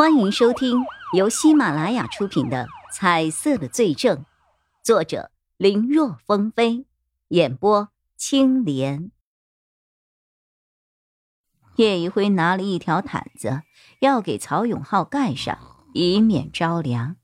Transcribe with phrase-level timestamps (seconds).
[0.00, 4.16] 欢迎收听由喜马拉雅出品的《彩色的罪证》，
[4.82, 6.86] 作者林若风飞，
[7.28, 9.10] 演播青莲。
[11.76, 13.60] 叶一辉拿了一条毯子，
[13.98, 15.58] 要给曹永浩盖上，
[15.92, 17.16] 以免着凉。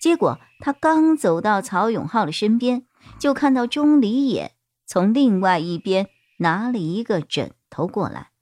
[0.00, 2.84] 结果他刚走到曹永浩的身边，
[3.20, 4.56] 就看到钟离眼
[4.86, 6.08] 从另外一边
[6.38, 8.32] 拿了一个枕头过来。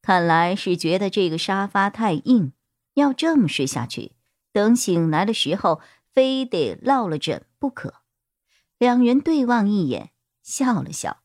[0.00, 2.52] 看来是觉得这个沙发太硬，
[2.98, 4.12] 要这么睡下去，
[4.52, 5.80] 等醒来的时候
[6.12, 7.94] 非得落了枕不可。
[8.76, 10.10] 两人对望一眼，
[10.42, 11.22] 笑了笑，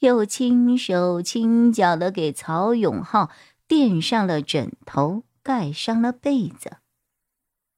[0.00, 3.30] 又轻手轻脚的给曹永浩
[3.66, 6.76] 垫上了枕头，盖上了被子。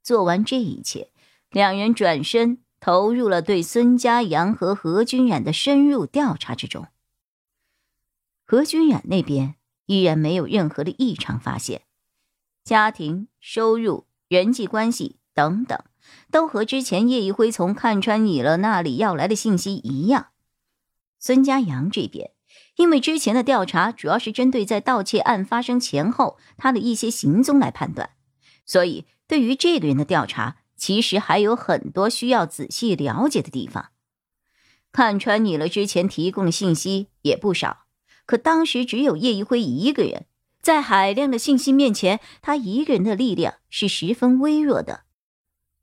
[0.03, 1.11] 做完这一切，
[1.51, 6.89] 两人转身投入了对孙家阳和何君染的深入调查之中。
[8.45, 9.55] 何君染那边。
[9.87, 11.83] 依然没有任何的异常发现，
[12.65, 15.79] 家庭、收入、人际关系等等，
[16.31, 20.29] 都和之前叶一辉从看穿你了那里要来的信息一样。
[21.19, 22.31] 孙家阳这边，
[22.77, 28.11] 因为之前的调查主要是针对在盗窃案发生前后他的一些行踪来判断，
[28.65, 33.91] 所以对于这个人的调查，其实还有很多需要仔细了解的地方。
[34.91, 37.85] 看穿你了之前提供的信息也不少。
[38.27, 40.25] 可当时只有叶一辉一个人，
[40.65, 45.03] 在海量的信息面前，他一个人的力量是十分微弱的。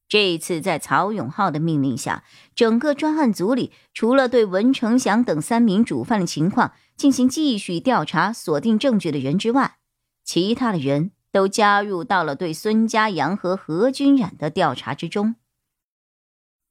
[0.09, 2.23] 这一次，在曹永浩的命令下，
[2.55, 9.77] 整个专案组里，除了对文成祥等三名主犯的情况进行继续调查、锁定证据的人之外，
[10.23, 15.35] 其他的人都加入到了对孙家阳和何君染的调查之中。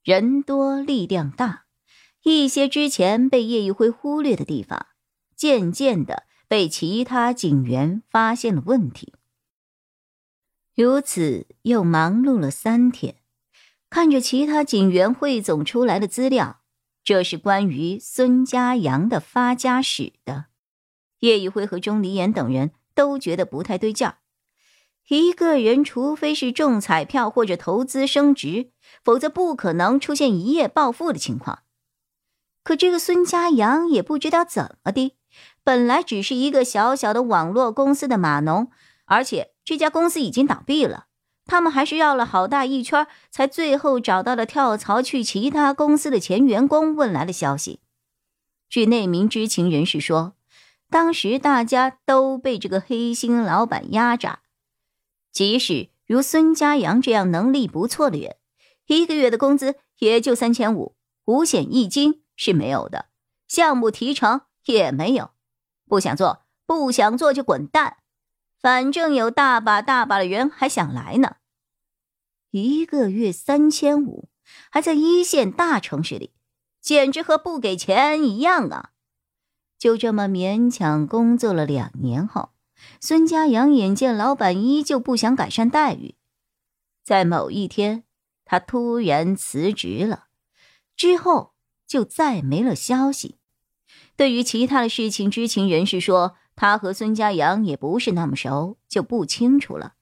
[0.03, 1.67] 人多力量大，
[2.25, 4.87] 一些之前被叶一辉忽略的地方。
[5.37, 9.15] 渐渐的被其他警员发现了问题，
[10.75, 13.19] 如此又忙碌了三天，
[13.89, 16.63] 看着其他警员汇总出来的资料，
[17.05, 20.47] 这是关于孙家阳的发家史的。
[21.21, 24.19] 叶一辉和钟离言等人都觉得不太对劲儿，
[25.07, 28.73] 一个人除非是中彩票或者投资升值，
[29.05, 31.63] 否则不可能出现一夜暴富的情况。
[32.65, 35.17] 可这个孙家阳也不知道怎么的。
[35.71, 38.73] 本来只是一个小小的网络公司的码农，
[39.05, 41.07] 而且这家公司已经倒闭了。
[41.47, 47.79] 他们还是绕了好大一圈，才最后找到了跳槽去其他公司的前员工问来的消息。
[48.69, 50.35] 据那名知情人士说，
[50.91, 54.41] 当时大家都被这个黑心老板压榨，
[55.31, 58.35] 即使如孙家阳这样能力不错的人，
[58.89, 63.07] 一个月的工资也就三千五，五险一金是没有的，
[63.47, 64.41] 项目提成。
[64.67, 65.31] 也没有，
[65.91, 67.97] 不想做，不想做就滚蛋。
[68.61, 71.37] 反正有大把大把的人还想来呢。
[72.53, 74.29] 一个月三千五，
[74.71, 76.33] 还在一线大城市里，
[76.81, 78.91] 简直和不给钱一样啊！
[79.79, 82.51] 就这么勉强工作了两年后，
[83.01, 86.15] 孙家阳眼见老板依旧不想改善待遇，
[87.03, 88.05] 在某一天，
[88.45, 90.27] 他突然辞职了，
[90.95, 93.40] 之后就再没了消息。
[94.21, 99.95] 对于其他的事情，知情人士说他和孙家阳也不是那么熟，就不清楚了。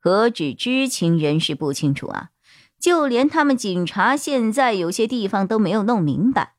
[0.00, 2.30] 何止知情人士不清楚啊，
[2.80, 6.56] 就连他们警察现在有些地方都没有弄明白。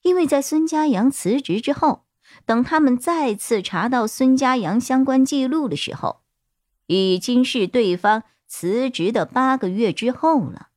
[0.00, 2.06] 因为在孙家阳辞职之后，
[2.46, 6.22] 等他们再次查到孙家阳相关记录的时候，
[6.86, 10.68] 已经是对方辞职的八个月之后了。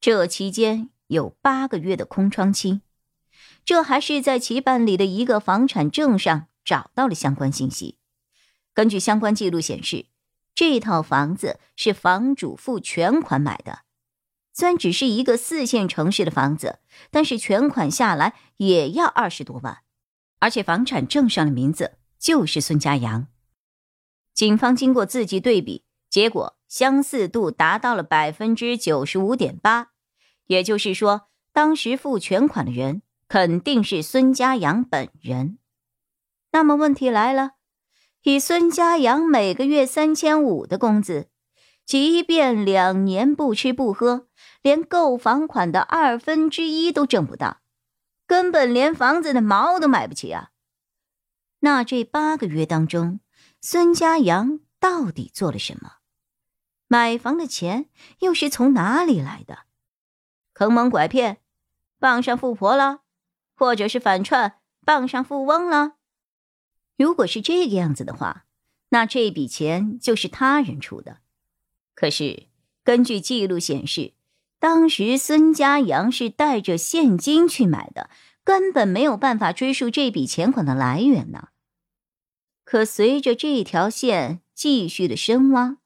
[0.00, 2.82] 这期间有八个月的空窗期。
[3.70, 7.98] 这还是在其办理的一个房产证上找到了相关信息。
[8.74, 10.06] 根据相关记录显示，
[10.56, 13.82] 这套房子是房主付全款买的。
[14.52, 16.80] 虽然只是一个四线城市的房子，
[17.12, 19.78] 但是全款下来也要二十多万，
[20.40, 23.28] 而且房产证上的名字就是孙家阳。
[24.34, 29.92] 警方经过字迹对比，结果相似度达到了百分之九十五点八，
[30.48, 33.02] 也就是说，当时付全款的人。
[33.30, 35.58] 肯定是孙家阳本人。
[36.50, 37.52] 那么问题来了，
[38.22, 41.28] 以孙家阳每个月三千五的工资，
[41.86, 44.26] 即便两年不吃不喝，
[44.62, 47.58] 连购房款的二分之一都挣不到，
[48.26, 50.50] 根本连房子的毛都买不起啊！
[51.60, 53.20] 那这八个月当中，
[53.60, 55.98] 孙家阳到底做了什么？
[56.88, 57.88] 买房的钱
[58.18, 59.66] 又是从哪里来的？
[60.52, 61.40] 坑蒙拐骗，
[62.00, 63.02] 傍上富婆了？
[63.60, 64.54] 或者是反串
[64.86, 65.96] 傍上富翁了，
[66.96, 68.46] 如果是这个样子的话，
[68.88, 71.18] 那这笔钱就是他人出的。
[71.94, 72.46] 可是
[72.82, 74.14] 根据记录显示，
[74.58, 78.08] 当时孙家阳是带着现金去买的，
[78.44, 81.48] 根本没有办法追溯这笔钱款的来源呢。
[82.64, 85.76] 可随着这条线继续的深挖，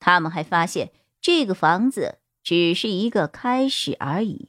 [0.00, 0.90] 他们还发现
[1.20, 4.48] 这个房子只是一个开始而已。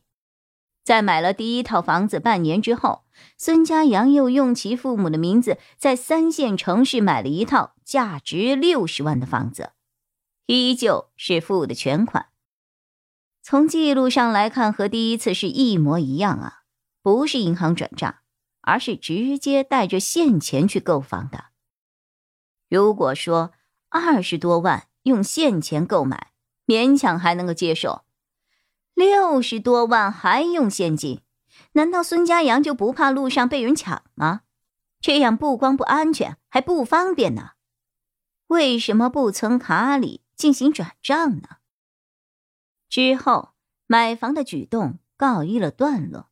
[0.86, 3.06] 在买了第一套房子半年之后，
[3.40, 9.72] 孙家阳又用其父母的名字在三线城市买了一套价值六十万的房子，
[10.46, 12.28] 依旧是付的全款。
[13.42, 16.62] 从记录上来看，和第一次是一模一样啊，
[17.02, 18.18] 不是银行转账，
[18.62, 21.46] 而是直接带着现钱去购房的。
[22.70, 23.54] 如果说
[23.90, 26.32] 二十多万用现钱购买，
[26.68, 28.04] 勉强还能够接受。
[28.95, 31.19] 六十多万还用现金？
[31.74, 34.44] 难道孙家阳就不怕路上被人抢吗？
[35.01, 37.51] 这样不光不安全，还不方便呢。
[38.47, 41.57] 为什么不存卡里进行转账呢？
[42.88, 43.50] 之后
[43.86, 46.30] 买房的举动告一了段落。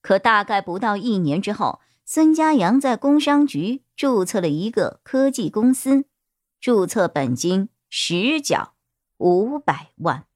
[0.00, 6.04] 可大概不到一年之后，孙家阳在工商局注册了一个科技公司，
[6.60, 8.74] 注册本金实缴
[9.16, 10.27] 五百万。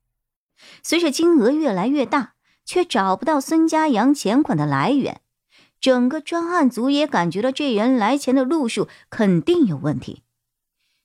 [0.83, 5.21] 随着金额越来越大，却找不到孙家阳钱款的来源，
[5.81, 10.23] 整个专案组也感觉到这人来钱的路数肯定有问题。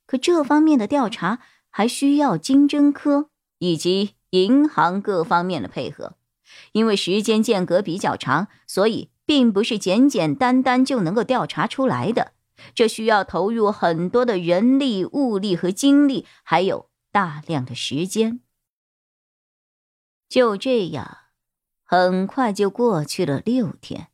[0.05, 1.39] 可这方面的调查
[1.69, 6.15] 还需要经侦科以及银行各方面的配合，
[6.71, 12.33] 因为时间间隔比较长，所以并不是简简单单就能够调查出来的。
[12.73, 18.39] 这需要投入很多的人力、物力和精力，还有大量的时间。
[20.29, 21.17] 就这样，
[21.83, 24.07] 很快就过去了六天。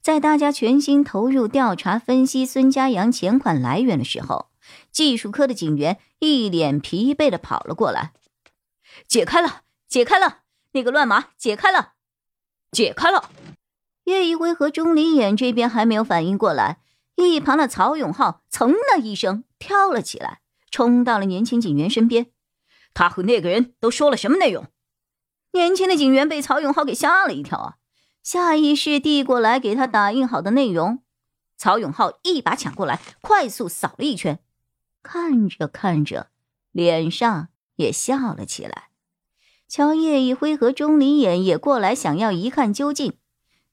[0.00, 4.50] 在大家全心投入调查分析孙家阳钱款来源的时候，
[4.90, 8.12] 技术科的警员一脸疲惫的跑了过来
[9.06, 10.38] ：“解开了，解开了，
[10.72, 11.94] 那个乱码解开了，
[12.70, 13.30] 解开了。”
[14.04, 16.80] 叶一辉和钟离眼这边还没有反应过来，
[17.16, 20.40] 一旁的曹永浩噌的一声跳了起来，
[20.70, 22.30] 冲到了年轻警员身边
[22.94, 24.66] ：“他和那个人都说了什么内容？”
[25.52, 27.76] 年轻的警员被曹永浩给吓了一跳啊，
[28.22, 31.02] 下意识递过来给他打印好的内容。
[31.56, 34.38] 曹永浩一把抢过来，快速扫了一圈，
[35.02, 36.30] 看着看着，
[36.70, 38.90] 脸上也笑了起来。
[39.66, 43.18] 乔，叶一辉和钟离眼也过来，想要一看究竟。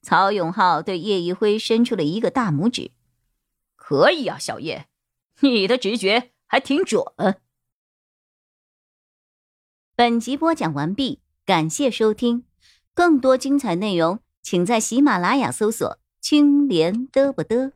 [0.01, 2.92] 曹永浩对叶一辉伸出了一个大拇指
[3.75, 4.88] ：“可以啊，小叶，
[5.42, 7.04] 你的直觉还挺准。”
[9.95, 11.22] 本集播讲完毕。
[11.45, 12.44] 感谢收听，
[12.95, 17.71] 更多精彩内容，请在喜马拉雅搜索“青莲嘚不嘚”。